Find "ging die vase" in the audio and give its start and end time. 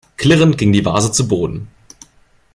0.57-1.11